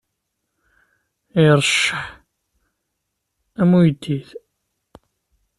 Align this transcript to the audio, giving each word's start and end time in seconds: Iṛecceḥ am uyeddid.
Iṛecceḥ 1.45 2.03
am 3.61 3.71
uyeddid. 3.77 4.27